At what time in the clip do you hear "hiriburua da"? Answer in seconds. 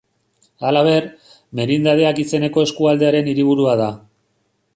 3.35-3.93